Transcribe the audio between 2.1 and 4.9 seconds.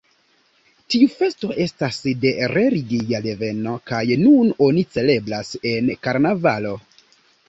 de religia deveno kaj nun oni